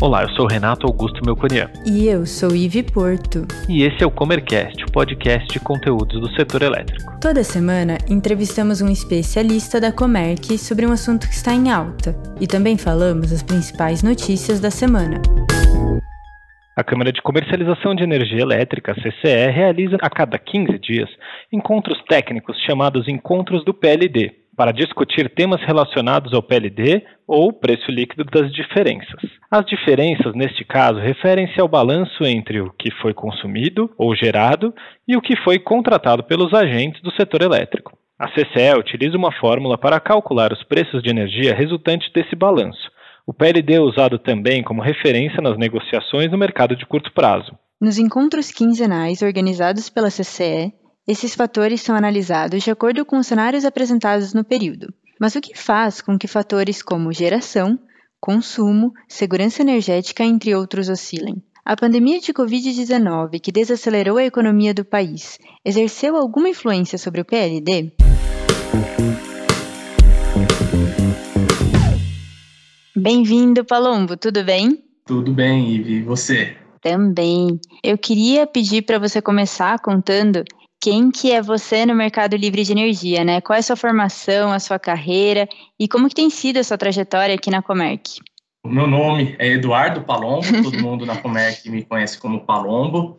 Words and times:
Olá, 0.00 0.22
eu 0.22 0.28
sou 0.30 0.46
Renato 0.46 0.86
Augusto 0.86 1.20
Melconian. 1.26 1.68
E 1.84 2.06
eu 2.06 2.24
sou 2.24 2.54
Ive 2.54 2.84
Porto. 2.84 3.44
E 3.68 3.82
esse 3.82 4.00
é 4.00 4.06
o 4.06 4.10
Comercast, 4.12 4.84
o 4.84 4.92
podcast 4.92 5.48
de 5.48 5.58
conteúdos 5.58 6.20
do 6.20 6.30
setor 6.36 6.62
elétrico. 6.62 7.18
Toda 7.20 7.42
semana 7.42 7.98
entrevistamos 8.08 8.80
um 8.80 8.88
especialista 8.88 9.80
da 9.80 9.90
Comerc 9.90 10.56
sobre 10.56 10.86
um 10.86 10.92
assunto 10.92 11.26
que 11.26 11.34
está 11.34 11.52
em 11.52 11.68
alta 11.72 12.14
e 12.40 12.46
também 12.46 12.78
falamos 12.78 13.32
as 13.32 13.42
principais 13.42 14.00
notícias 14.00 14.60
da 14.60 14.70
semana. 14.70 15.20
A 16.76 16.84
Câmara 16.84 17.10
de 17.10 17.20
Comercialização 17.20 17.92
de 17.92 18.04
Energia 18.04 18.42
Elétrica, 18.42 18.94
CCE, 18.94 19.50
realiza 19.50 19.96
a 20.00 20.08
cada 20.08 20.38
15 20.38 20.78
dias 20.78 21.10
encontros 21.52 22.00
técnicos 22.08 22.56
chamados 22.64 23.08
Encontros 23.08 23.64
do 23.64 23.74
PLD, 23.74 24.32
para 24.58 24.72
discutir 24.72 25.30
temas 25.30 25.62
relacionados 25.62 26.34
ao 26.34 26.42
PLD 26.42 27.04
ou 27.28 27.52
preço 27.52 27.90
líquido 27.90 28.24
das 28.24 28.52
diferenças. 28.52 29.22
As 29.48 29.64
diferenças, 29.64 30.34
neste 30.34 30.64
caso, 30.64 30.98
referem-se 30.98 31.60
ao 31.60 31.68
balanço 31.68 32.24
entre 32.24 32.60
o 32.60 32.72
que 32.72 32.90
foi 33.00 33.14
consumido 33.14 33.88
ou 33.96 34.16
gerado 34.16 34.74
e 35.06 35.16
o 35.16 35.22
que 35.22 35.36
foi 35.44 35.60
contratado 35.60 36.24
pelos 36.24 36.52
agentes 36.52 37.00
do 37.00 37.12
setor 37.12 37.42
elétrico. 37.42 37.96
A 38.18 38.26
CCE 38.28 38.76
utiliza 38.76 39.16
uma 39.16 39.30
fórmula 39.30 39.78
para 39.78 40.00
calcular 40.00 40.52
os 40.52 40.64
preços 40.64 41.02
de 41.02 41.08
energia 41.08 41.54
resultantes 41.54 42.12
desse 42.12 42.34
balanço, 42.34 42.90
o 43.28 43.34
PLD 43.34 43.74
é 43.74 43.80
usado 43.80 44.18
também 44.18 44.62
como 44.62 44.80
referência 44.80 45.42
nas 45.42 45.58
negociações 45.58 46.30
no 46.30 46.38
mercado 46.38 46.74
de 46.74 46.86
curto 46.86 47.12
prazo. 47.12 47.52
Nos 47.78 47.98
encontros 47.98 48.50
quinzenais 48.50 49.20
organizados 49.20 49.90
pela 49.90 50.08
CCE, 50.08 50.72
esses 51.08 51.34
fatores 51.34 51.80
são 51.80 51.96
analisados 51.96 52.62
de 52.62 52.70
acordo 52.70 53.02
com 53.02 53.16
os 53.16 53.26
cenários 53.26 53.64
apresentados 53.64 54.34
no 54.34 54.44
período. 54.44 54.92
Mas 55.18 55.34
o 55.34 55.40
que 55.40 55.56
faz 55.56 56.02
com 56.02 56.18
que 56.18 56.28
fatores 56.28 56.82
como 56.82 57.14
geração, 57.14 57.78
consumo, 58.20 58.92
segurança 59.08 59.62
energética, 59.62 60.22
entre 60.22 60.54
outros, 60.54 60.90
oscilem? 60.90 61.42
A 61.64 61.74
pandemia 61.74 62.20
de 62.20 62.34
Covid-19, 62.34 63.40
que 63.40 63.50
desacelerou 63.50 64.18
a 64.18 64.24
economia 64.24 64.74
do 64.74 64.84
país, 64.84 65.38
exerceu 65.64 66.14
alguma 66.14 66.50
influência 66.50 66.98
sobre 66.98 67.22
o 67.22 67.24
PLD? 67.24 67.90
Bem-vindo, 72.94 73.64
Palombo, 73.64 74.14
tudo 74.14 74.44
bem? 74.44 74.84
Tudo 75.06 75.32
bem, 75.32 75.70
Ivi, 75.70 75.94
e 75.94 76.02
você? 76.02 76.54
Também. 76.82 77.58
Eu 77.82 77.96
queria 77.96 78.46
pedir 78.46 78.82
para 78.82 78.98
você 78.98 79.22
começar 79.22 79.78
contando 79.80 80.44
quem 80.80 81.10
que 81.10 81.32
é 81.32 81.42
você 81.42 81.84
no 81.84 81.94
mercado 81.94 82.36
livre 82.36 82.62
de 82.62 82.72
energia, 82.72 83.24
né? 83.24 83.40
Qual 83.40 83.56
é 83.56 83.60
a 83.60 83.62
sua 83.62 83.76
formação, 83.76 84.52
a 84.52 84.58
sua 84.58 84.78
carreira 84.78 85.48
e 85.78 85.88
como 85.88 86.08
que 86.08 86.14
tem 86.14 86.30
sido 86.30 86.58
a 86.58 86.64
sua 86.64 86.78
trajetória 86.78 87.34
aqui 87.34 87.50
na 87.50 87.62
Comerc? 87.62 88.20
O 88.64 88.68
meu 88.68 88.86
nome 88.86 89.34
é 89.38 89.48
Eduardo 89.52 90.02
Palombo, 90.02 90.46
todo 90.62 90.78
mundo 90.78 91.06
na 91.06 91.16
Comerc 91.16 91.68
me 91.68 91.84
conhece 91.84 92.18
como 92.18 92.44
Palombo. 92.44 93.18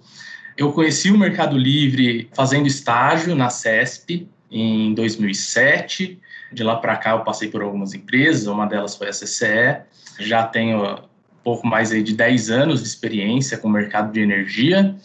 Eu 0.57 0.71
conheci 0.73 1.11
o 1.11 1.17
Mercado 1.17 1.57
Livre 1.57 2.29
fazendo 2.33 2.67
estágio 2.67 3.35
na 3.35 3.49
CESP 3.49 4.27
em 4.51 4.93
2007 4.93 6.19
de 6.51 6.63
lá 6.63 6.75
para 6.75 6.95
cá 6.97 7.11
eu 7.11 7.19
passei 7.19 7.49
por 7.49 7.61
algumas 7.61 7.93
empresas, 7.93 8.47
uma 8.47 8.65
delas 8.65 8.95
foi 8.95 9.07
a 9.07 9.11
CCE. 9.11 9.81
Já 10.19 10.43
tenho 10.43 10.99
pouco 11.43 11.65
mais 11.65 11.89
de 11.89 12.13
10 12.13 12.49
anos 12.49 12.81
de 12.81 12.87
experiência 12.87 13.57
com 13.57 13.67
o 13.67 13.71
mercado 13.71 14.11
de 14.11 14.19
energia 14.19 14.95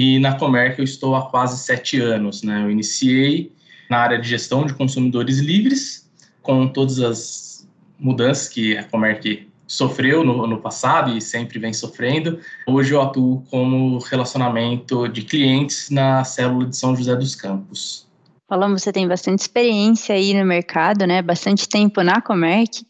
e 0.00 0.20
na 0.20 0.38
Comerc 0.38 0.78
eu 0.78 0.84
estou 0.84 1.16
há 1.16 1.28
quase 1.28 1.58
sete 1.58 2.00
anos. 2.00 2.44
Né? 2.44 2.62
Eu 2.62 2.70
iniciei 2.70 3.52
na 3.90 3.98
área 3.98 4.16
de 4.16 4.28
gestão 4.28 4.64
de 4.64 4.72
consumidores 4.72 5.40
livres, 5.40 6.08
com 6.40 6.68
todas 6.68 7.00
as 7.00 7.68
mudanças 7.98 8.48
que 8.48 8.78
a 8.78 8.84
Comerc 8.84 9.48
sofreu 9.66 10.22
no, 10.22 10.46
no 10.46 10.60
passado 10.60 11.16
e 11.16 11.20
sempre 11.20 11.58
vem 11.58 11.72
sofrendo. 11.72 12.38
Hoje 12.64 12.94
eu 12.94 13.02
atuo 13.02 13.42
como 13.50 13.98
relacionamento 13.98 15.08
de 15.08 15.22
clientes 15.22 15.90
na 15.90 16.22
célula 16.22 16.66
de 16.66 16.76
São 16.76 16.94
José 16.94 17.16
dos 17.16 17.34
Campos. 17.34 18.06
Falamos, 18.48 18.84
você 18.84 18.92
tem 18.92 19.08
bastante 19.08 19.40
experiência 19.40 20.14
aí 20.14 20.32
no 20.32 20.46
mercado, 20.46 21.08
né? 21.08 21.20
Bastante 21.20 21.68
tempo 21.68 22.02
na 22.04 22.20
Comerc. 22.20 22.86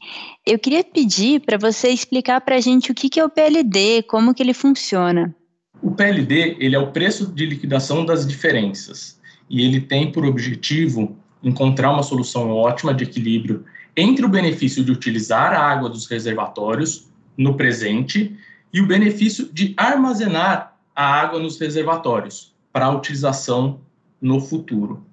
Eu 0.47 0.59
queria 0.59 0.85
pedir 0.85 1.41
para 1.41 1.57
você 1.57 1.89
explicar 1.89 2.43
para 2.43 2.57
a 2.57 2.61
gente 2.61 2.93
o 2.93 2.95
que, 2.95 3.09
que 3.09 3.19
é 3.19 3.25
o 3.25 3.31
PLD, 3.31 4.03
como 4.03 4.35
que 4.35 4.43
ele 4.43 4.53
funciona. 4.53 5.35
O 5.83 5.91
PLD 5.91 6.57
ele 6.59 6.75
é 6.75 6.79
o 6.79 6.91
preço 6.91 7.33
de 7.33 7.47
liquidação 7.47 8.05
das 8.05 8.27
diferenças 8.27 9.21
e 9.49 9.65
ele 9.65 9.81
tem 9.81 10.13
por 10.13 10.25
objetivo 10.25 11.17
encontrar 11.43 11.93
uma 11.93 12.03
solução 12.03 12.51
ótima 12.51 12.93
de 12.93 13.05
equilíbrio 13.05 13.65
entre 13.97 14.25
o 14.25 14.29
benefício 14.29 14.85
de 14.85 14.93
utilizar 14.93 15.53
a 15.53 15.61
água 15.61 15.89
dos 15.89 16.07
reservatórios 16.07 17.09
no 17.37 17.57
presente 17.57 18.37
e 18.73 18.81
o 18.81 18.87
benefício 18.87 19.49
de 19.53 19.75
armazenar 19.77 20.77
a 20.95 21.05
água 21.05 21.39
nos 21.39 21.59
reservatórios 21.59 22.55
para 22.73 22.91
utilização 22.91 23.81
no 24.21 24.41
futuro 24.41 25.07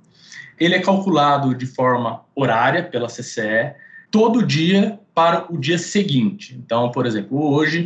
ele 0.60 0.76
é 0.76 0.82
calculado 0.82 1.54
de 1.54 1.66
forma 1.66 2.22
horária 2.34 2.84
pela 2.84 3.08
CCE 3.08 3.74
todo 4.10 4.46
dia 4.46 5.00
para 5.14 5.46
o 5.52 5.58
dia 5.58 5.78
seguinte. 5.78 6.56
Então, 6.58 6.92
por 6.92 7.06
exemplo, 7.06 7.54
hoje 7.54 7.86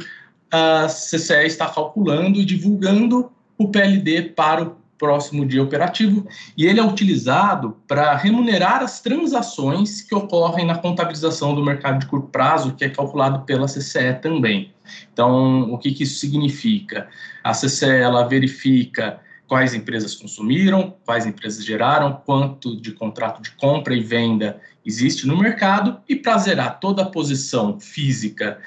a 0.52 0.88
CCE 0.88 1.46
está 1.46 1.68
calculando 1.68 2.40
e 2.40 2.46
divulgando 2.46 3.32
o 3.58 3.68
PLD 3.68 4.24
para 4.30 4.64
o 4.64 4.78
próximo 4.98 5.46
dia 5.46 5.64
operativo 5.64 6.28
e 6.58 6.66
ele 6.66 6.80
é 6.80 6.84
utilizado 6.84 7.78
para 7.88 8.16
remunerar 8.16 8.84
as 8.84 9.00
transações 9.00 10.02
que 10.02 10.14
ocorrem 10.14 10.66
na 10.66 10.78
contabilização 10.78 11.56
do 11.56 11.64
mercado 11.64 12.00
de 12.00 12.06
curto 12.06 12.28
prazo, 12.28 12.76
que 12.76 12.84
é 12.84 12.90
calculado 12.90 13.46
pela 13.46 13.66
CCE 13.66 14.20
também. 14.22 14.74
Então, 15.12 15.72
o 15.72 15.78
que, 15.78 15.94
que 15.94 16.04
isso 16.04 16.20
significa? 16.20 17.08
A 17.44 17.52
CCE 17.52 17.86
ela 17.86 18.28
verifica 18.28 19.22
quais 19.48 19.74
empresas 19.74 20.14
consumiram, 20.14 20.94
quais 21.06 21.26
empresas 21.26 21.66
geraram, 21.66 22.22
quanto 22.26 22.80
de 22.80 22.92
contrato 22.92 23.42
de 23.42 23.52
compra 23.52 23.96
e 23.96 24.02
venda 24.02 24.60
existe 24.86 25.26
no 25.26 25.38
mercado 25.38 26.00
e 26.08 26.16
para 26.16 26.38
zerar 26.38 26.80
toda 26.80 27.02
a 27.02 27.06
posição 27.06 27.80
física 27.80 28.60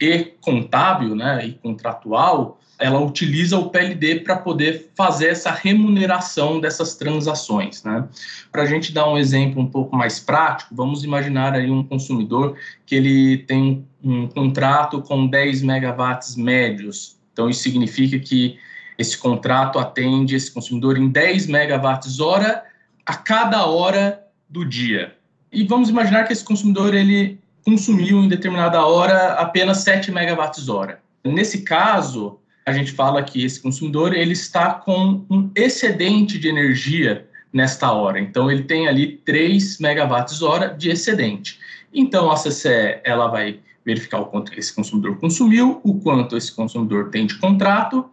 e 0.00 0.32
contábil, 0.40 1.14
né, 1.14 1.46
e 1.46 1.52
contratual, 1.52 2.60
ela 2.78 3.00
utiliza 3.00 3.58
o 3.58 3.70
PLD 3.70 4.20
para 4.20 4.36
poder 4.36 4.90
fazer 4.94 5.28
essa 5.28 5.50
remuneração 5.50 6.60
dessas 6.60 6.94
transações. 6.94 7.82
Né? 7.82 8.06
Para 8.52 8.62
a 8.62 8.66
gente 8.66 8.92
dar 8.92 9.08
um 9.08 9.16
exemplo 9.16 9.62
um 9.62 9.66
pouco 9.66 9.96
mais 9.96 10.20
prático, 10.20 10.74
vamos 10.74 11.02
imaginar 11.02 11.54
aí 11.54 11.70
um 11.70 11.82
consumidor 11.82 12.56
que 12.84 12.94
ele 12.94 13.38
tem 13.38 13.86
um 14.04 14.26
contrato 14.28 15.00
com 15.00 15.26
10 15.26 15.62
megawatts 15.62 16.36
médios. 16.36 17.16
Então, 17.32 17.48
isso 17.48 17.62
significa 17.62 18.18
que 18.18 18.58
esse 18.98 19.16
contrato 19.16 19.78
atende 19.78 20.34
esse 20.34 20.50
consumidor 20.50 20.98
em 20.98 21.08
10 21.08 21.46
megawatts 21.46 22.20
hora 22.20 22.62
a 23.04 23.14
cada 23.14 23.64
hora 23.66 24.22
do 24.48 24.64
dia. 24.64 25.14
E 25.50 25.64
vamos 25.64 25.88
imaginar 25.88 26.24
que 26.24 26.32
esse 26.32 26.44
consumidor 26.44 26.94
ele 26.94 27.38
consumiu 27.66 28.22
em 28.22 28.28
determinada 28.28 28.86
hora 28.86 29.32
apenas 29.32 29.78
7 29.78 30.12
megawatts 30.12 30.68
hora. 30.68 31.00
Nesse 31.24 31.62
caso, 31.62 32.38
a 32.64 32.70
gente 32.70 32.92
fala 32.92 33.24
que 33.24 33.44
esse 33.44 33.60
consumidor 33.60 34.14
ele 34.14 34.34
está 34.34 34.74
com 34.74 35.26
um 35.28 35.50
excedente 35.52 36.38
de 36.38 36.46
energia 36.48 37.28
nesta 37.52 37.90
hora. 37.90 38.20
Então 38.20 38.48
ele 38.48 38.62
tem 38.62 38.86
ali 38.86 39.16
3 39.24 39.80
megawatts 39.80 40.42
hora 40.42 40.68
de 40.68 40.90
excedente. 40.90 41.58
Então 41.92 42.30
a 42.30 42.36
CCE 42.36 43.00
ela 43.02 43.26
vai 43.26 43.58
verificar 43.84 44.20
o 44.20 44.26
quanto 44.26 44.56
esse 44.56 44.72
consumidor 44.72 45.18
consumiu, 45.18 45.80
o 45.82 45.98
quanto 45.98 46.36
esse 46.36 46.52
consumidor 46.52 47.10
tem 47.10 47.26
de 47.26 47.36
contrato 47.38 48.08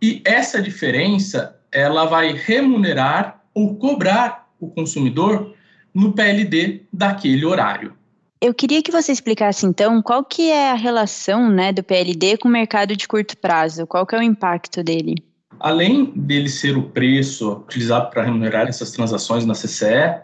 e 0.00 0.22
essa 0.24 0.62
diferença 0.62 1.58
ela 1.72 2.04
vai 2.04 2.32
remunerar 2.32 3.42
ou 3.52 3.74
cobrar 3.74 4.48
o 4.60 4.68
consumidor 4.68 5.52
no 5.92 6.12
PLD 6.12 6.82
daquele 6.92 7.44
horário. 7.44 7.97
Eu 8.40 8.54
queria 8.54 8.80
que 8.80 8.92
você 8.92 9.10
explicasse 9.10 9.66
então 9.66 10.00
qual 10.00 10.24
que 10.24 10.48
é 10.48 10.70
a 10.70 10.74
relação 10.74 11.50
né, 11.50 11.72
do 11.72 11.82
PLD 11.82 12.38
com 12.38 12.48
o 12.48 12.52
mercado 12.52 12.94
de 12.94 13.08
curto 13.08 13.36
prazo, 13.36 13.84
qual 13.84 14.06
que 14.06 14.14
é 14.14 14.18
o 14.18 14.22
impacto 14.22 14.82
dele? 14.82 15.16
Além 15.58 16.12
dele 16.14 16.48
ser 16.48 16.76
o 16.76 16.84
preço 16.84 17.64
utilizado 17.66 18.10
para 18.10 18.22
remunerar 18.22 18.68
essas 18.68 18.92
transações 18.92 19.44
na 19.44 19.54
CCE, 19.54 20.20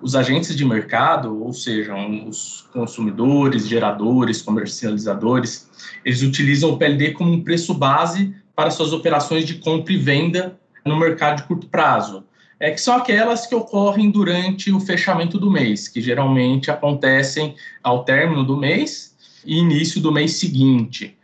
os 0.00 0.14
agentes 0.14 0.54
de 0.54 0.64
mercado, 0.64 1.42
ou 1.42 1.52
seja, 1.52 1.92
os 2.28 2.68
consumidores, 2.72 3.66
geradores, 3.66 4.40
comercializadores, 4.42 5.68
eles 6.04 6.22
utilizam 6.22 6.70
o 6.70 6.78
PLD 6.78 7.12
como 7.12 7.32
um 7.32 7.42
preço 7.42 7.74
base 7.74 8.32
para 8.54 8.70
suas 8.70 8.92
operações 8.92 9.44
de 9.44 9.54
compra 9.56 9.92
e 9.92 9.96
venda 9.96 10.56
no 10.84 10.96
mercado 10.96 11.38
de 11.38 11.48
curto 11.48 11.66
prazo. 11.66 12.22
É 12.58 12.70
que 12.70 12.80
são 12.80 12.96
aquelas 12.96 13.46
que 13.46 13.54
ocorrem 13.54 14.10
durante 14.10 14.72
o 14.72 14.80
fechamento 14.80 15.38
do 15.38 15.50
mês, 15.50 15.88
que 15.88 16.00
geralmente 16.00 16.70
acontecem 16.70 17.54
ao 17.82 18.04
término 18.04 18.44
do 18.44 18.56
mês 18.56 19.14
e 19.44 19.58
início 19.58 20.00
do 20.00 20.10
mês 20.10 20.32
seguinte. 20.32 21.16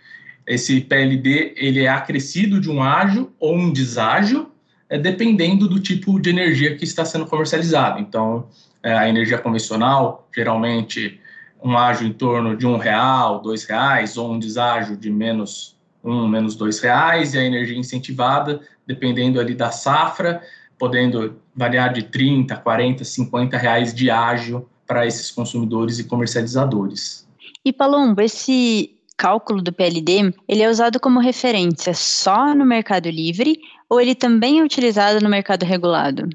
Esse 0.46 0.80
PLD 0.80 1.54
ele 1.56 1.84
é 1.84 1.88
acrescido 1.88 2.60
de 2.60 2.70
um 2.70 2.82
ágio 2.82 3.32
ou 3.38 3.54
um 3.54 3.72
deságio, 3.72 4.50
é, 4.88 4.98
dependendo 4.98 5.66
do 5.66 5.80
tipo 5.80 6.20
de 6.20 6.28
energia 6.28 6.76
que 6.76 6.84
está 6.84 7.04
sendo 7.04 7.26
comercializado. 7.26 7.98
Então, 7.98 8.46
é, 8.82 8.92
a 8.92 9.08
energia 9.08 9.38
convencional, 9.38 10.28
geralmente 10.34 11.18
um 11.62 11.78
ágio 11.78 12.06
em 12.06 12.12
torno 12.12 12.56
de 12.56 12.66
um 12.66 12.76
real, 12.76 13.40
dois 13.40 13.64
reais, 13.64 14.16
ou 14.16 14.32
um 14.32 14.38
deságio 14.38 14.96
de 14.96 15.08
menos 15.10 15.76
um, 16.04 16.26
menos 16.26 16.56
dois 16.56 16.80
reais, 16.80 17.32
e 17.32 17.38
a 17.38 17.44
energia 17.44 17.78
incentivada, 17.78 18.60
dependendo 18.84 19.38
ali 19.38 19.54
da 19.54 19.70
safra, 19.70 20.42
podendo 20.82 21.36
variar 21.54 21.92
de 21.92 22.02
30, 22.02 22.56
40, 22.56 23.04
50 23.04 23.56
reais 23.56 23.94
de 23.94 24.10
ágio 24.10 24.68
para 24.84 25.06
esses 25.06 25.30
consumidores 25.30 26.00
e 26.00 26.04
comercializadores. 26.04 27.24
E 27.64 27.72
Palombo, 27.72 28.20
esse 28.20 28.90
cálculo 29.16 29.62
do 29.62 29.72
PLD, 29.72 30.34
ele 30.48 30.60
é 30.60 30.68
usado 30.68 30.98
como 30.98 31.20
referência 31.20 31.94
só 31.94 32.52
no 32.52 32.66
mercado 32.66 33.08
livre 33.08 33.60
ou 33.88 34.00
ele 34.00 34.12
também 34.12 34.58
é 34.58 34.64
utilizado 34.64 35.22
no 35.22 35.30
mercado 35.30 35.62
regulado? 35.62 36.28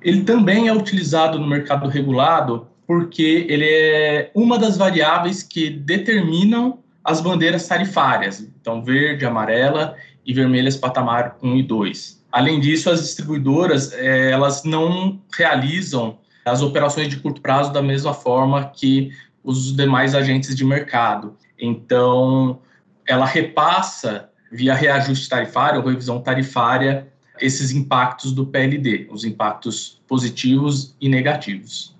Ele 0.00 0.24
também 0.24 0.66
é 0.66 0.74
utilizado 0.74 1.38
no 1.38 1.46
mercado 1.46 1.88
regulado 1.88 2.66
porque 2.88 3.46
ele 3.48 3.68
é 3.68 4.32
uma 4.34 4.58
das 4.58 4.76
variáveis 4.76 5.44
que 5.44 5.70
determinam 5.70 6.80
as 7.04 7.20
bandeiras 7.20 7.68
tarifárias, 7.68 8.40
então 8.60 8.82
verde, 8.82 9.24
amarela 9.24 9.94
e 10.26 10.34
vermelhas 10.34 10.76
patamar 10.76 11.36
1 11.40 11.56
e 11.58 11.62
2. 11.62 12.21
Além 12.32 12.58
disso, 12.58 12.90
as 12.90 13.02
distribuidoras 13.02 13.92
é, 13.92 14.30
elas 14.30 14.64
não 14.64 15.20
realizam 15.36 16.18
as 16.44 16.62
operações 16.62 17.08
de 17.08 17.18
curto 17.18 17.40
prazo 17.42 17.72
da 17.72 17.82
mesma 17.82 18.14
forma 18.14 18.70
que 18.70 19.12
os 19.44 19.76
demais 19.76 20.14
agentes 20.14 20.56
de 20.56 20.64
mercado. 20.64 21.36
Então, 21.58 22.58
ela 23.06 23.26
repassa 23.26 24.30
via 24.50 24.74
reajuste 24.74 25.28
tarifário 25.28 25.80
ou 25.80 25.86
revisão 25.86 26.20
tarifária 26.20 27.12
esses 27.40 27.70
impactos 27.72 28.32
do 28.32 28.46
PLD, 28.46 29.08
os 29.10 29.24
impactos 29.24 30.00
positivos 30.06 30.96
e 31.00 31.08
negativos. 31.08 31.94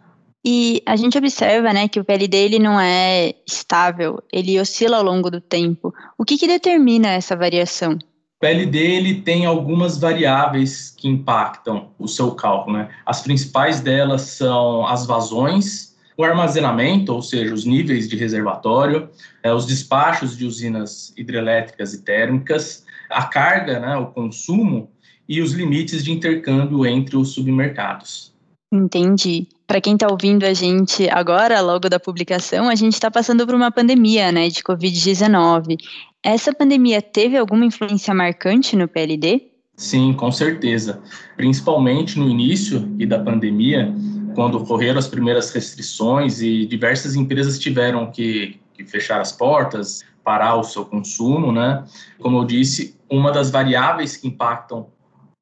E 0.45 0.83
a 0.87 0.97
gente 0.97 1.17
observa, 1.17 1.73
né, 1.73 1.89
que 1.89 2.01
o 2.01 2.05
PLD 2.05 2.37
ele 2.37 2.59
não 2.59 2.79
é 2.81 3.35
estável, 3.47 4.21
ele 4.33 4.59
oscila 4.61 4.97
ao 4.97 5.05
longo 5.05 5.31
do 5.31 5.41
tempo. 5.41 5.95
O 6.19 6.25
que, 6.25 6.37
que 6.37 6.49
determina 6.49 7.11
essa 7.11 7.37
variação? 7.37 7.97
PLD 8.43 9.23
tem 9.25 9.47
algumas 9.47 9.99
variáveis 9.99 10.91
que 10.91 11.07
impactam 11.07 11.91
o 11.97 12.09
seu 12.09 12.33
cálculo. 12.33 12.79
Né? 12.79 12.89
As 13.07 13.23
principais 13.23 13.81
delas 13.81 14.23
são 14.23 14.85
as 14.85 15.07
vazões, 15.07 15.95
o 16.17 16.25
armazenamento, 16.25 17.15
ou 17.15 17.23
seja, 17.23 17.55
os 17.55 17.65
níveis 17.65 18.09
de 18.09 18.17
reservatório, 18.17 19.09
é, 19.45 19.55
os 19.55 19.65
despachos 19.65 20.37
de 20.37 20.45
usinas 20.45 21.15
hidrelétricas 21.17 21.95
e 21.95 22.03
térmicas, 22.03 22.85
a 23.09 23.23
carga, 23.23 23.79
né, 23.79 23.97
o 23.97 24.07
consumo 24.07 24.91
e 25.29 25.41
os 25.41 25.53
limites 25.53 26.03
de 26.03 26.11
intercâmbio 26.11 26.85
entre 26.85 27.17
os 27.17 27.35
submercados. 27.35 28.35
Entendi. 28.73 29.47
Para 29.73 29.81
quem 29.81 29.95
está 29.95 30.07
ouvindo 30.07 30.45
a 30.45 30.53
gente 30.53 31.09
agora, 31.09 31.59
logo 31.63 31.89
da 31.89 31.99
publicação, 31.99 32.69
a 32.69 32.75
gente 32.75 32.93
está 32.93 33.11
passando 33.11 33.47
por 33.47 33.55
uma 33.55 33.73
pandemia, 33.73 34.31
né, 34.31 34.49
de 34.49 34.63
Covid-19. 34.63 35.79
Essa 36.23 36.53
pandemia 36.53 37.01
teve 37.01 37.39
alguma 37.39 37.65
influência 37.65 38.13
marcante 38.13 38.77
no 38.77 38.87
PLD? 38.87 39.47
Sim, 39.75 40.13
com 40.13 40.31
certeza. 40.31 41.01
Principalmente 41.39 42.19
no 42.19 42.29
início 42.29 42.81
da 43.09 43.19
pandemia, 43.19 43.91
quando 44.35 44.59
ocorreram 44.59 44.99
as 44.99 45.09
primeiras 45.09 45.51
restrições 45.51 46.43
e 46.43 46.67
diversas 46.67 47.17
empresas 47.17 47.59
tiveram 47.59 48.11
que, 48.11 48.61
que 48.75 48.85
fechar 48.85 49.23
as 49.23 49.33
portas, 49.33 50.03
parar 50.23 50.57
o 50.57 50.65
seu 50.65 50.85
consumo, 50.85 51.51
né? 51.51 51.83
Como 52.19 52.37
eu 52.37 52.45
disse, 52.45 52.95
uma 53.09 53.33
das 53.33 53.51
variáveis 53.51 54.19
que 54.19 54.29
impactam 54.29 54.89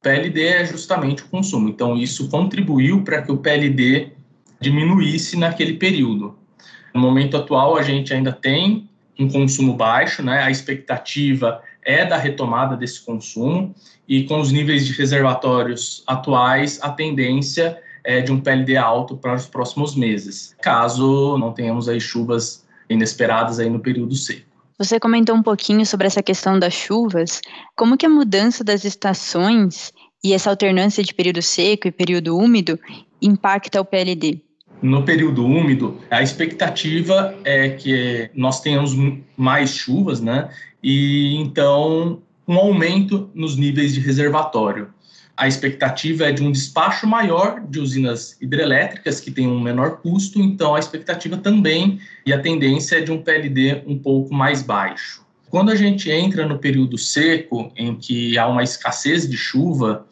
PLD 0.00 0.46
é 0.46 0.64
justamente 0.64 1.24
o 1.24 1.26
consumo. 1.26 1.68
Então, 1.68 1.96
isso 1.96 2.30
contribuiu 2.30 3.02
para 3.02 3.22
que 3.22 3.32
o 3.32 3.36
PLD 3.36 4.19
diminuísse 4.60 5.36
naquele 5.36 5.74
período. 5.74 6.36
No 6.94 7.00
momento 7.00 7.36
atual, 7.36 7.76
a 7.76 7.82
gente 7.82 8.12
ainda 8.12 8.32
tem 8.32 8.88
um 9.18 9.28
consumo 9.28 9.74
baixo, 9.74 10.22
né? 10.22 10.42
A 10.42 10.50
expectativa 10.50 11.62
é 11.82 12.04
da 12.04 12.16
retomada 12.16 12.76
desse 12.76 13.04
consumo 13.04 13.74
e 14.08 14.24
com 14.24 14.40
os 14.40 14.52
níveis 14.52 14.86
de 14.86 14.92
reservatórios 14.92 16.02
atuais, 16.06 16.78
a 16.82 16.90
tendência 16.90 17.78
é 18.02 18.20
de 18.20 18.32
um 18.32 18.40
PLD 18.40 18.76
alto 18.76 19.16
para 19.16 19.34
os 19.34 19.46
próximos 19.46 19.94
meses, 19.94 20.54
caso 20.62 21.36
não 21.38 21.52
tenhamos 21.52 21.88
aí 21.88 22.00
chuvas 22.00 22.66
inesperadas 22.88 23.58
aí 23.58 23.68
no 23.68 23.78
período 23.78 24.14
seco. 24.14 24.50
Você 24.78 24.98
comentou 24.98 25.36
um 25.36 25.42
pouquinho 25.42 25.84
sobre 25.84 26.06
essa 26.06 26.22
questão 26.22 26.58
das 26.58 26.72
chuvas. 26.72 27.42
Como 27.76 27.98
que 27.98 28.06
a 28.06 28.08
mudança 28.08 28.64
das 28.64 28.84
estações 28.84 29.92
e 30.24 30.32
essa 30.32 30.48
alternância 30.48 31.04
de 31.04 31.12
período 31.12 31.42
seco 31.42 31.86
e 31.86 31.92
período 31.92 32.36
úmido 32.36 32.78
impacta 33.20 33.80
o 33.80 33.84
PLD? 33.84 34.40
No 34.82 35.02
período 35.02 35.44
úmido, 35.44 35.98
a 36.10 36.22
expectativa 36.22 37.34
é 37.44 37.70
que 37.70 38.30
nós 38.34 38.60
tenhamos 38.60 38.96
mais 39.36 39.70
chuvas, 39.70 40.20
né? 40.20 40.48
E 40.82 41.36
então 41.36 42.22
um 42.48 42.56
aumento 42.56 43.30
nos 43.34 43.56
níveis 43.56 43.94
de 43.94 44.00
reservatório 44.00 44.88
a 45.40 45.48
expectativa 45.48 46.26
é 46.26 46.32
de 46.32 46.42
um 46.42 46.52
despacho 46.52 47.06
maior 47.06 47.62
de 47.66 47.80
usinas 47.80 48.36
hidrelétricas 48.42 49.20
que 49.20 49.30
têm 49.30 49.48
um 49.48 49.58
menor 49.58 50.02
custo, 50.02 50.38
então 50.38 50.74
a 50.74 50.78
expectativa 50.78 51.34
também 51.38 51.98
e 52.26 52.32
a 52.34 52.38
tendência 52.38 52.96
é 52.96 53.00
de 53.00 53.10
um 53.10 53.22
PLD 53.22 53.82
um 53.86 53.98
pouco 53.98 54.34
mais 54.34 54.62
baixo. 54.62 55.24
Quando 55.48 55.70
a 55.70 55.74
gente 55.74 56.10
entra 56.10 56.46
no 56.46 56.58
período 56.58 56.98
seco, 56.98 57.72
em 57.74 57.94
que 57.96 58.36
há 58.36 58.46
uma 58.46 58.62
escassez 58.62 59.26
de 59.26 59.38
chuva, 59.38 60.06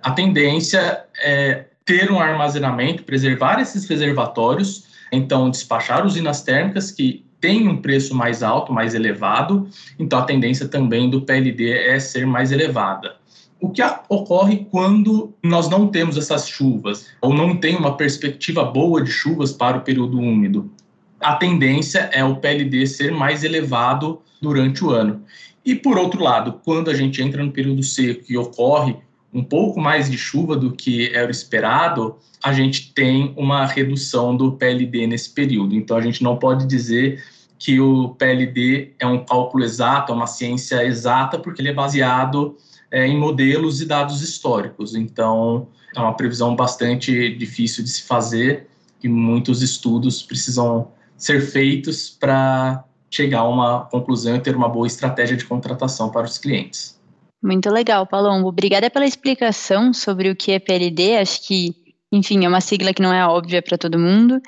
a 0.00 0.12
tendência 0.12 1.04
é 1.24 1.64
ter 1.88 2.12
um 2.12 2.20
armazenamento, 2.20 3.02
preservar 3.02 3.58
esses 3.60 3.88
reservatórios, 3.88 4.84
então 5.10 5.48
despachar 5.48 6.04
usinas 6.04 6.42
térmicas 6.42 6.90
que 6.90 7.24
têm 7.40 7.66
um 7.66 7.80
preço 7.80 8.14
mais 8.14 8.42
alto, 8.42 8.74
mais 8.74 8.94
elevado, 8.94 9.66
então 9.98 10.18
a 10.18 10.24
tendência 10.24 10.68
também 10.68 11.08
do 11.08 11.22
PLD 11.22 11.70
é 11.72 11.98
ser 11.98 12.26
mais 12.26 12.52
elevada. 12.52 13.16
O 13.58 13.70
que 13.70 13.80
ocorre 14.10 14.66
quando 14.70 15.32
nós 15.42 15.70
não 15.70 15.88
temos 15.88 16.18
essas 16.18 16.46
chuvas 16.46 17.06
ou 17.22 17.32
não 17.32 17.56
tem 17.56 17.74
uma 17.74 17.96
perspectiva 17.96 18.64
boa 18.64 19.02
de 19.02 19.10
chuvas 19.10 19.50
para 19.50 19.78
o 19.78 19.80
período 19.80 20.20
úmido? 20.20 20.70
A 21.18 21.36
tendência 21.36 22.10
é 22.12 22.22
o 22.22 22.36
PLD 22.36 22.86
ser 22.86 23.12
mais 23.12 23.44
elevado 23.44 24.20
durante 24.42 24.84
o 24.84 24.90
ano. 24.90 25.22
E 25.64 25.74
por 25.74 25.96
outro 25.96 26.22
lado, 26.22 26.60
quando 26.62 26.90
a 26.90 26.94
gente 26.94 27.22
entra 27.22 27.42
no 27.42 27.50
período 27.50 27.82
seco 27.82 28.24
e 28.28 28.36
ocorre 28.36 28.94
um 29.32 29.42
pouco 29.42 29.80
mais 29.80 30.10
de 30.10 30.16
chuva 30.16 30.56
do 30.56 30.72
que 30.72 31.14
era 31.14 31.30
esperado, 31.30 32.16
a 32.42 32.52
gente 32.52 32.92
tem 32.92 33.34
uma 33.36 33.66
redução 33.66 34.36
do 34.36 34.52
PLD 34.52 35.06
nesse 35.06 35.30
período. 35.30 35.74
Então 35.74 35.96
a 35.96 36.00
gente 36.00 36.22
não 36.22 36.36
pode 36.36 36.66
dizer 36.66 37.22
que 37.58 37.80
o 37.80 38.10
PLD 38.10 38.92
é 38.98 39.06
um 39.06 39.24
cálculo 39.24 39.64
exato, 39.64 40.12
é 40.12 40.14
uma 40.14 40.26
ciência 40.26 40.84
exata, 40.84 41.38
porque 41.38 41.60
ele 41.60 41.70
é 41.70 41.74
baseado 41.74 42.56
é, 42.90 43.06
em 43.06 43.18
modelos 43.18 43.80
e 43.80 43.86
dados 43.86 44.22
históricos. 44.22 44.94
Então, 44.94 45.66
é 45.94 46.00
uma 46.00 46.14
previsão 46.14 46.54
bastante 46.54 47.34
difícil 47.34 47.82
de 47.82 47.90
se 47.90 48.02
fazer 48.02 48.68
e 49.02 49.08
muitos 49.08 49.62
estudos 49.62 50.22
precisam 50.22 50.88
ser 51.16 51.40
feitos 51.40 52.10
para 52.10 52.84
chegar 53.10 53.40
a 53.40 53.48
uma 53.48 53.84
conclusão 53.86 54.36
e 54.36 54.40
ter 54.40 54.54
uma 54.54 54.68
boa 54.68 54.86
estratégia 54.86 55.36
de 55.36 55.44
contratação 55.44 56.10
para 56.10 56.26
os 56.26 56.38
clientes. 56.38 56.97
Muito 57.42 57.70
legal, 57.70 58.06
Palombo. 58.06 58.48
Obrigada 58.48 58.90
pela 58.90 59.06
explicação 59.06 59.92
sobre 59.92 60.30
o 60.30 60.36
que 60.36 60.52
é 60.52 60.58
PLD. 60.58 61.18
Acho 61.18 61.46
que, 61.46 61.74
enfim, 62.12 62.44
é 62.44 62.48
uma 62.48 62.60
sigla 62.60 62.92
que 62.92 63.02
não 63.02 63.14
é 63.14 63.26
óbvia 63.26 63.62
para 63.62 63.78
todo 63.78 63.98
mundo. 63.98 64.40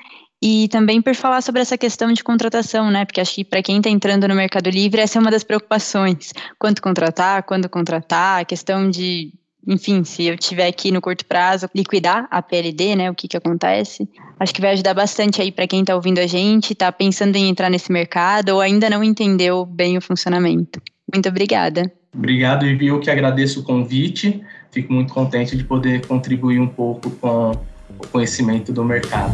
E 0.43 0.67
também 0.69 1.01
por 1.01 1.13
falar 1.13 1.41
sobre 1.41 1.61
essa 1.61 1.77
questão 1.77 2.11
de 2.11 2.23
contratação, 2.23 2.89
né? 2.89 3.05
Porque 3.05 3.21
acho 3.21 3.35
que 3.35 3.45
para 3.45 3.61
quem 3.61 3.77
está 3.77 3.89
entrando 3.89 4.27
no 4.27 4.35
Mercado 4.35 4.69
Livre, 4.69 4.99
essa 4.99 5.19
é 5.19 5.21
uma 5.21 5.29
das 5.29 5.43
preocupações. 5.43 6.33
Quanto 6.59 6.81
contratar, 6.81 7.43
quando 7.43 7.69
contratar, 7.69 8.41
a 8.41 8.45
questão 8.45 8.89
de, 8.89 9.31
enfim, 9.67 10.03
se 10.03 10.25
eu 10.25 10.35
tiver 10.35 10.67
aqui 10.67 10.91
no 10.91 10.99
curto 10.99 11.25
prazo, 11.25 11.69
liquidar 11.75 12.27
a 12.31 12.41
PLD, 12.41 12.95
né? 12.95 13.11
O 13.11 13.15
que, 13.15 13.27
que 13.27 13.37
acontece. 13.37 14.09
Acho 14.39 14.53
que 14.53 14.61
vai 14.61 14.71
ajudar 14.71 14.95
bastante 14.95 15.41
aí 15.41 15.51
para 15.51 15.67
quem 15.67 15.81
está 15.81 15.95
ouvindo 15.95 16.17
a 16.17 16.25
gente, 16.25 16.73
está 16.73 16.91
pensando 16.91 17.35
em 17.35 17.47
entrar 17.47 17.69
nesse 17.69 17.91
mercado 17.91 18.49
ou 18.49 18.61
ainda 18.61 18.89
não 18.89 19.03
entendeu 19.03 19.63
bem 19.63 19.95
o 19.95 20.01
funcionamento. 20.01 20.81
Muito 21.13 21.29
obrigada. 21.29 22.00
Obrigado, 22.13 22.65
Vivi. 22.65 22.87
Eu 22.87 22.99
que 22.99 23.09
agradeço 23.09 23.61
o 23.61 23.63
convite. 23.63 24.43
Fico 24.69 24.91
muito 24.91 25.13
contente 25.13 25.55
de 25.55 25.63
poder 25.63 26.05
contribuir 26.05 26.59
um 26.59 26.67
pouco 26.67 27.09
com 27.11 27.51
o 27.99 28.07
conhecimento 28.07 28.71
do 28.73 28.83
mercado. 28.83 29.33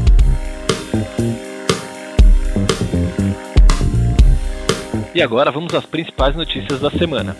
E 5.14 5.22
agora 5.22 5.52
vamos 5.52 5.74
às 5.74 5.86
principais 5.86 6.36
notícias 6.36 6.80
da 6.80 6.92
semana. 6.92 7.36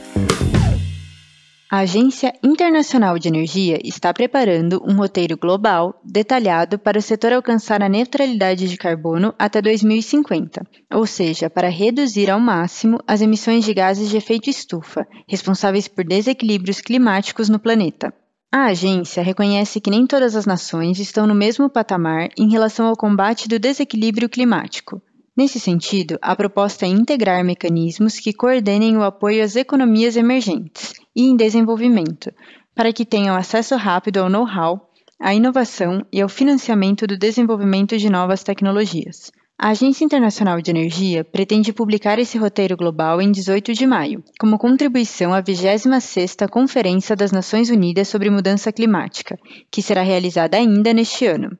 A 1.70 1.80
Agência 1.80 2.34
Internacional 2.42 3.20
de 3.20 3.28
Energia 3.28 3.78
está 3.84 4.14
preparando 4.14 4.82
um 4.88 4.96
roteiro 4.96 5.36
global 5.36 6.00
detalhado 6.02 6.80
para 6.80 6.98
o 6.98 7.02
setor 7.02 7.34
alcançar 7.34 7.84
a 7.84 7.90
neutralidade 7.90 8.70
de 8.70 8.78
carbono 8.78 9.34
até 9.38 9.62
2050, 9.62 10.66
ou 10.94 11.06
seja, 11.06 11.50
para 11.50 11.68
reduzir 11.68 12.32
ao 12.32 12.40
máximo 12.40 13.00
as 13.06 13.20
emissões 13.20 13.66
de 13.66 13.74
gases 13.74 14.10
de 14.10 14.16
efeito 14.16 14.50
estufa, 14.50 15.06
responsáveis 15.28 15.90
por 15.90 16.06
desequilíbrios 16.06 16.80
climáticos 16.80 17.50
no 17.50 17.60
planeta. 17.60 18.14
A 18.50 18.68
agência 18.68 19.22
reconhece 19.22 19.82
que 19.82 19.90
nem 19.90 20.08
todas 20.08 20.38
as 20.38 20.46
nações 20.46 21.00
estão 21.00 21.28
no 21.28 21.36
mesmo 21.36 21.70
patamar 21.70 22.30
em 22.38 22.50
relação 22.50 22.88
ao 22.88 22.96
combate 22.96 23.46
do 23.46 23.60
desequilíbrio 23.60 24.30
climático. 24.30 25.02
Nesse 25.36 25.60
sentido, 25.60 26.18
a 26.22 26.34
proposta 26.34 26.86
é 26.86 26.90
integrar 26.90 27.44
mecanismos 27.44 28.22
que 28.22 28.32
coordenem 28.32 28.96
o 28.96 29.04
apoio 29.04 29.44
às 29.44 29.58
economias 29.58 30.16
emergentes 30.16 30.94
e 31.18 31.24
em 31.24 31.36
desenvolvimento, 31.36 32.32
para 32.76 32.94
que 32.94 33.04
tenham 33.04 33.36
acesso 33.36 33.76
rápido 33.76 34.18
ao 34.18 34.30
know-how, 34.30 34.88
à 35.20 35.34
inovação 35.34 36.06
e 36.14 36.22
ao 36.22 36.30
financiamento 36.30 37.08
do 37.08 37.18
desenvolvimento 37.18 37.98
de 37.98 38.08
novas 38.08 38.44
tecnologias. 38.44 39.32
A 39.60 39.70
Agência 39.70 40.06
Internacional 40.06 40.62
de 40.62 40.70
Energia 40.70 41.24
pretende 41.24 41.74
publicar 41.74 42.20
esse 42.20 42.38
roteiro 42.38 42.78
global 42.78 43.20
em 43.20 43.32
18 43.32 43.74
de 43.74 43.88
maio, 43.88 44.24
como 44.40 44.60
contribuição 44.60 45.34
à 45.34 45.42
26ª 45.42 46.48
Conferência 46.48 47.16
das 47.16 47.32
Nações 47.32 47.72
Unidas 47.72 48.08
sobre 48.08 48.30
Mudança 48.30 48.72
Climática, 48.72 49.40
que 49.72 49.82
será 49.82 50.04
realizada 50.04 50.58
ainda 50.58 50.94
neste 50.94 51.26
ano. 51.26 51.58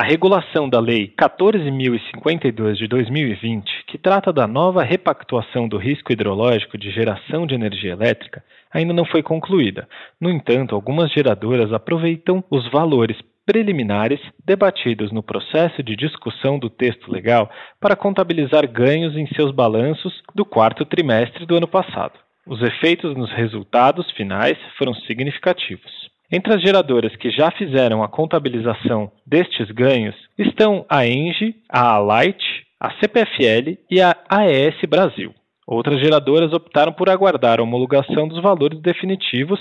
A 0.00 0.02
regulação 0.02 0.66
da 0.66 0.80
Lei 0.80 1.12
14.052 1.14 2.76
de 2.76 2.88
2020, 2.88 3.84
que 3.86 3.98
trata 3.98 4.32
da 4.32 4.46
nova 4.46 4.82
repactuação 4.82 5.68
do 5.68 5.76
risco 5.76 6.10
hidrológico 6.10 6.78
de 6.78 6.90
geração 6.90 7.46
de 7.46 7.54
energia 7.54 7.92
elétrica, 7.92 8.42
ainda 8.72 8.94
não 8.94 9.04
foi 9.04 9.22
concluída. 9.22 9.86
No 10.18 10.30
entanto, 10.30 10.74
algumas 10.74 11.12
geradoras 11.12 11.70
aproveitam 11.70 12.42
os 12.50 12.66
valores 12.70 13.18
preliminares 13.44 14.18
debatidos 14.42 15.12
no 15.12 15.22
processo 15.22 15.82
de 15.82 15.94
discussão 15.94 16.58
do 16.58 16.70
texto 16.70 17.12
legal 17.12 17.50
para 17.78 17.94
contabilizar 17.94 18.66
ganhos 18.66 19.14
em 19.18 19.26
seus 19.34 19.52
balanços 19.52 20.22
do 20.34 20.46
quarto 20.46 20.86
trimestre 20.86 21.44
do 21.44 21.56
ano 21.56 21.68
passado. 21.68 22.18
Os 22.46 22.62
efeitos 22.62 23.14
nos 23.14 23.30
resultados 23.32 24.10
finais 24.12 24.56
foram 24.78 24.94
significativos. 24.94 26.08
Entre 26.32 26.54
as 26.54 26.62
geradoras 26.62 27.14
que 27.16 27.28
já 27.28 27.50
fizeram 27.50 28.04
a 28.04 28.08
contabilização 28.08 29.10
destes 29.26 29.68
ganhos 29.72 30.14
estão 30.38 30.86
a 30.88 31.04
Engie, 31.04 31.56
a 31.68 31.96
Alight, 31.96 32.44
a 32.78 32.92
CPFL 33.00 33.76
e 33.90 34.00
a 34.00 34.16
AES 34.28 34.76
Brasil. 34.88 35.34
Outras 35.66 36.00
geradoras 36.00 36.52
optaram 36.52 36.92
por 36.92 37.10
aguardar 37.10 37.58
a 37.58 37.62
homologação 37.64 38.28
dos 38.28 38.40
valores 38.40 38.80
definitivos 38.80 39.58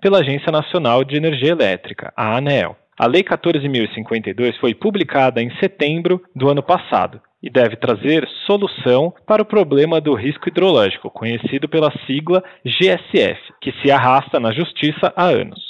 pela 0.00 0.18
Agência 0.18 0.52
Nacional 0.52 1.04
de 1.04 1.16
Energia 1.16 1.52
Elétrica, 1.52 2.12
a 2.14 2.36
ANEEL. 2.36 2.76
A 2.98 3.06
Lei 3.06 3.22
14.052 3.22 4.58
foi 4.60 4.74
publicada 4.74 5.42
em 5.42 5.50
setembro 5.56 6.22
do 6.36 6.50
ano 6.50 6.62
passado 6.62 7.18
e 7.42 7.48
deve 7.48 7.76
trazer 7.76 8.28
solução 8.46 9.14
para 9.26 9.40
o 9.40 9.46
problema 9.46 9.98
do 10.02 10.14
risco 10.14 10.50
hidrológico, 10.50 11.10
conhecido 11.10 11.66
pela 11.66 11.90
sigla 12.06 12.44
GSF, 12.62 13.40
que 13.62 13.72
se 13.80 13.90
arrasta 13.90 14.38
na 14.38 14.52
Justiça 14.52 15.12
há 15.16 15.24
anos. 15.24 15.69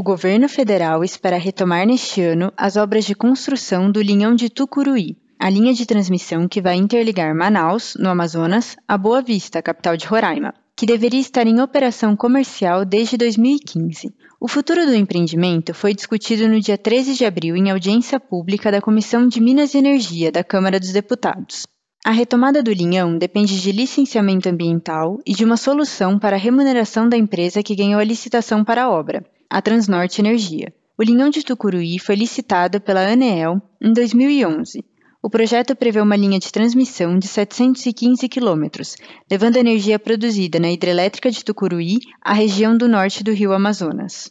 O 0.00 0.02
governo 0.02 0.48
federal 0.48 1.04
espera 1.04 1.36
retomar 1.36 1.86
neste 1.86 2.22
ano 2.22 2.50
as 2.56 2.76
obras 2.76 3.04
de 3.04 3.14
construção 3.14 3.92
do 3.92 4.00
linhão 4.00 4.34
de 4.34 4.48
Tucuruí, 4.48 5.18
a 5.38 5.50
linha 5.50 5.74
de 5.74 5.84
transmissão 5.84 6.48
que 6.48 6.62
vai 6.62 6.76
interligar 6.76 7.34
Manaus, 7.34 7.96
no 7.98 8.08
Amazonas, 8.08 8.76
a 8.88 8.96
Boa 8.96 9.20
Vista, 9.20 9.60
capital 9.60 9.98
de 9.98 10.06
Roraima, 10.06 10.54
que 10.74 10.86
deveria 10.86 11.20
estar 11.20 11.46
em 11.46 11.60
operação 11.60 12.16
comercial 12.16 12.84
desde 12.86 13.18
2015. 13.18 14.14
O 14.40 14.48
futuro 14.48 14.86
do 14.86 14.94
empreendimento 14.94 15.74
foi 15.74 15.92
discutido 15.92 16.48
no 16.48 16.58
dia 16.60 16.78
13 16.78 17.14
de 17.14 17.26
abril 17.26 17.54
em 17.54 17.70
audiência 17.70 18.18
pública 18.18 18.72
da 18.72 18.80
Comissão 18.80 19.28
de 19.28 19.38
Minas 19.38 19.74
e 19.74 19.78
Energia 19.78 20.32
da 20.32 20.42
Câmara 20.42 20.80
dos 20.80 20.92
Deputados. 20.92 21.66
A 22.02 22.12
retomada 22.12 22.62
do 22.62 22.72
linhão 22.72 23.18
depende 23.18 23.60
de 23.60 23.72
licenciamento 23.72 24.48
ambiental 24.48 25.18
e 25.26 25.34
de 25.34 25.44
uma 25.44 25.58
solução 25.58 26.18
para 26.18 26.34
a 26.34 26.38
remuneração 26.38 27.06
da 27.06 27.16
empresa 27.16 27.62
que 27.62 27.76
ganhou 27.76 28.00
a 28.00 28.04
licitação 28.04 28.64
para 28.64 28.84
a 28.84 28.90
obra, 28.90 29.22
a 29.50 29.60
Transnorte 29.60 30.20
Energia. 30.20 30.72
O 30.96 31.02
linhão 31.02 31.28
de 31.28 31.44
Tucuruí 31.44 31.98
foi 31.98 32.14
licitado 32.14 32.80
pela 32.80 33.06
ANEEL 33.06 33.60
em 33.82 33.92
2011. 33.92 34.82
O 35.22 35.28
projeto 35.28 35.76
prevê 35.76 36.00
uma 36.00 36.16
linha 36.16 36.38
de 36.38 36.50
transmissão 36.50 37.18
de 37.18 37.28
715 37.28 38.26
quilômetros, 38.30 38.96
levando 39.30 39.58
a 39.58 39.60
energia 39.60 39.98
produzida 39.98 40.58
na 40.58 40.70
hidrelétrica 40.70 41.30
de 41.30 41.44
Tucuruí 41.44 41.98
à 42.22 42.32
região 42.32 42.74
do 42.78 42.88
norte 42.88 43.22
do 43.22 43.30
rio 43.30 43.52
Amazonas. 43.52 44.26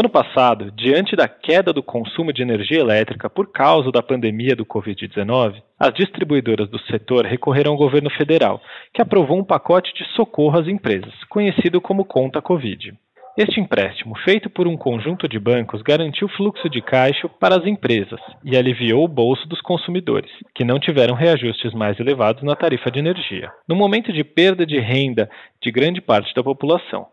Ano 0.00 0.08
passado, 0.08 0.72
diante 0.72 1.14
da 1.14 1.28
queda 1.28 1.74
do 1.74 1.82
consumo 1.82 2.32
de 2.32 2.40
energia 2.40 2.80
elétrica 2.80 3.28
por 3.28 3.52
causa 3.52 3.92
da 3.92 4.02
pandemia 4.02 4.56
do 4.56 4.64
Covid-19, 4.64 5.62
as 5.78 5.92
distribuidoras 5.92 6.70
do 6.70 6.78
setor 6.86 7.26
recorreram 7.26 7.72
ao 7.72 7.76
governo 7.76 8.08
federal, 8.10 8.62
que 8.94 9.02
aprovou 9.02 9.38
um 9.38 9.44
pacote 9.44 9.92
de 9.94 10.04
socorro 10.14 10.58
às 10.58 10.66
empresas, 10.66 11.12
conhecido 11.28 11.82
como 11.82 12.06
Conta 12.06 12.40
Covid. 12.40 12.94
Este 13.36 13.60
empréstimo, 13.60 14.16
feito 14.24 14.48
por 14.48 14.66
um 14.66 14.76
conjunto 14.76 15.28
de 15.28 15.38
bancos, 15.38 15.82
garantiu 15.82 16.28
fluxo 16.28 16.68
de 16.68 16.80
caixa 16.80 17.28
para 17.28 17.56
as 17.56 17.66
empresas 17.66 18.20
e 18.42 18.56
aliviou 18.56 19.04
o 19.04 19.08
bolso 19.08 19.46
dos 19.48 19.60
consumidores, 19.60 20.30
que 20.54 20.64
não 20.64 20.78
tiveram 20.78 21.14
reajustes 21.14 21.74
mais 21.74 22.00
elevados 22.00 22.42
na 22.42 22.56
tarifa 22.56 22.90
de 22.90 22.98
energia, 22.98 23.52
no 23.68 23.76
momento 23.76 24.12
de 24.12 24.24
perda 24.24 24.64
de 24.64 24.78
renda 24.78 25.28
de 25.62 25.70
grande 25.70 26.00
parte 26.00 26.34
da 26.34 26.42
população. 26.42 27.06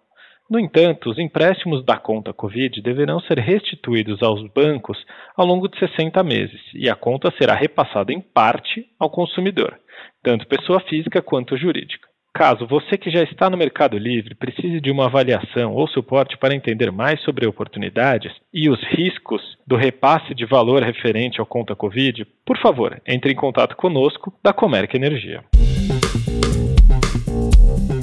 No 0.50 0.58
entanto, 0.58 1.10
os 1.10 1.20
empréstimos 1.20 1.84
da 1.84 1.98
conta 1.98 2.32
Covid 2.32 2.82
deverão 2.82 3.20
ser 3.20 3.38
restituídos 3.38 4.24
aos 4.24 4.42
bancos 4.54 4.98
ao 5.36 5.46
longo 5.46 5.68
de 5.68 5.78
60 5.78 6.24
meses 6.24 6.62
e 6.74 6.90
a 6.90 6.96
conta 6.96 7.34
será 7.38 7.54
repassada 7.54 8.14
em 8.14 8.22
parte 8.22 8.86
ao 8.98 9.10
consumidor, 9.10 9.78
tanto 10.24 10.48
pessoa 10.48 10.80
física 10.80 11.22
quanto 11.22 11.58
jurídica. 11.58 12.08
Caso 12.34 12.66
você 12.66 12.98
que 12.98 13.10
já 13.10 13.24
está 13.24 13.50
no 13.50 13.58
Mercado 13.58 13.98
Livre 13.98 14.36
precise 14.36 14.80
de 14.80 14.90
uma 14.90 15.08
avaliação 15.08 15.74
ou 15.74 15.88
suporte 15.88 16.38
para 16.38 16.56
entender 16.56 16.92
mais 16.92 17.20
sobre 17.24 17.46
oportunidades 17.46 18.32
e 18.54 18.70
os 18.70 18.82
riscos 18.84 19.42
do 19.66 19.76
repasse 19.76 20.34
de 20.34 20.46
valor 20.46 20.82
referente 20.82 21.42
ao 21.42 21.46
conta 21.46 21.76
Covid, 21.76 22.26
por 22.46 22.58
favor, 22.60 23.02
entre 23.06 23.34
em 23.34 23.36
contato 23.36 23.76
conosco 23.76 24.32
da 24.42 24.54
Comerc 24.54 24.96
Energia. 24.96 25.44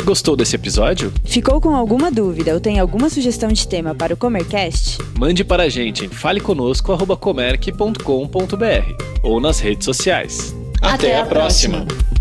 Gostou 0.05 0.37
desse 0.37 0.55
episódio? 0.55 1.11
Ficou 1.25 1.59
com 1.63 1.75
alguma 1.75 2.11
dúvida 2.11 2.53
ou 2.53 2.61
tem 2.61 2.79
alguma 2.79 3.09
sugestão 3.09 3.51
de 3.51 3.67
tema 3.67 3.95
para 3.95 4.13
o 4.13 4.17
Comercast? 4.17 4.99
Mande 5.19 5.43
para 5.43 5.63
a 5.63 5.69
gente 5.71 6.05
em 6.05 6.09
faleconosco.comerc.com.br 6.09 9.05
ou 9.23 9.41
nas 9.41 9.61
redes 9.61 9.87
sociais. 9.87 10.55
Até, 10.83 11.17
Até 11.17 11.21
a 11.21 11.25
próxima. 11.25 11.87
próxima. 11.87 12.14